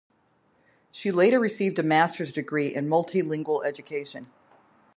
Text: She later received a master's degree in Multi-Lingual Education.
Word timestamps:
She 0.91 1.11
later 1.11 1.39
received 1.39 1.77
a 1.77 1.83
master's 1.83 2.31
degree 2.31 2.73
in 2.73 2.89
Multi-Lingual 2.89 3.61
Education. 3.61 4.31